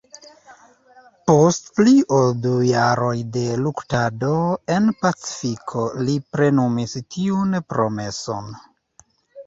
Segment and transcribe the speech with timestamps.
[1.31, 4.33] Post pli ol du jaroj de luktado
[4.79, 8.55] en Pacifiko, li plenumis tiun promeson.